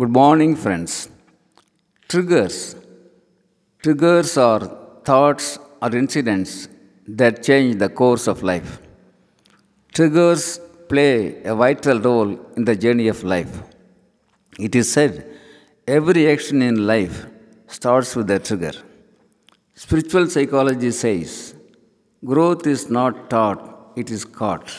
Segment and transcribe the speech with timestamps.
[0.00, 1.10] Good morning, friends.
[2.08, 2.76] Triggers.
[3.82, 4.60] Triggers are
[5.04, 6.66] thoughts or incidents
[7.06, 8.80] that change the course of life.
[9.92, 13.54] Triggers play a vital role in the journey of life.
[14.58, 15.26] It is said
[15.86, 17.26] every action in life
[17.66, 18.72] starts with a trigger.
[19.74, 21.54] Spiritual psychology says
[22.24, 24.72] growth is not taught, it is caught.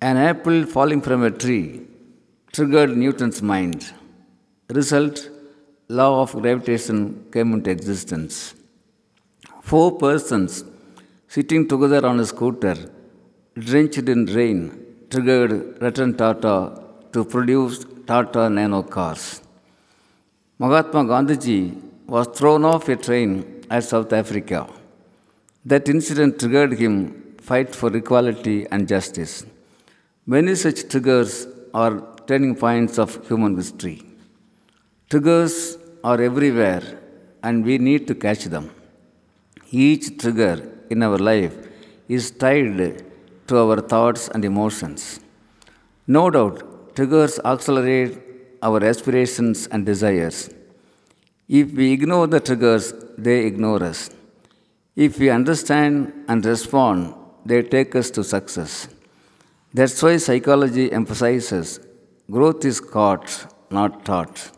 [0.00, 1.88] An apple falling from a tree
[2.56, 3.80] triggered Newton's mind.
[4.78, 5.16] Result
[5.98, 6.98] law of gravitation
[7.34, 8.54] came into existence.
[9.70, 10.64] Four persons
[11.34, 12.76] sitting together on a scooter,
[13.66, 14.58] drenched in rain,
[15.10, 15.52] triggered
[15.82, 16.56] Ratan Tata
[17.12, 19.42] to produce Tata Nano cars.
[20.58, 21.60] Mahatma Gandhiji
[22.06, 23.30] was thrown off a train
[23.68, 24.66] at South Africa.
[25.66, 26.94] That incident triggered him
[27.50, 29.44] fight for equality and justice.
[30.24, 33.98] Many such triggers are turning points of human history.
[35.10, 36.84] Triggers are everywhere
[37.42, 38.70] and we need to catch them.
[39.70, 40.56] Each trigger
[40.90, 41.56] in our life
[42.08, 43.04] is tied
[43.48, 45.20] to our thoughts and emotions.
[46.06, 48.18] No doubt, triggers accelerate
[48.62, 50.50] our aspirations and desires.
[51.48, 54.10] If we ignore the triggers, they ignore us.
[54.96, 58.88] If we understand and respond, they take us to success.
[59.72, 61.80] That's why psychology emphasizes
[62.30, 63.28] growth is caught,
[63.70, 64.50] not taught.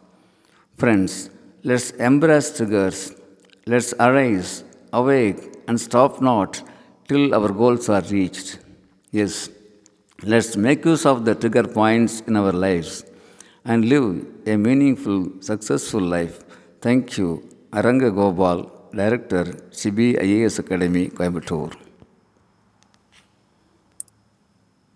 [0.77, 1.31] Friends,
[1.63, 3.13] let's embrace triggers.
[3.67, 6.63] Let's arise, awake, and stop not
[7.09, 8.59] till our goals are reached.
[9.11, 9.51] Yes,
[10.23, 13.05] let's make use of the trigger points in our lives
[13.65, 16.39] and live a meaningful, successful life.
[16.81, 19.45] Thank you, Aranga Gopal, Director,
[19.81, 21.88] CBIAS Academy, Coimbatore.